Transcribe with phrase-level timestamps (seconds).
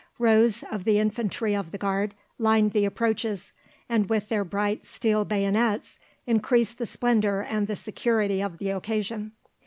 [0.17, 3.51] Rows of the Infantry of the Guard lined the approaches,
[3.87, 9.33] and with their bright steel bayonets increased the splendour and the security of the occasion.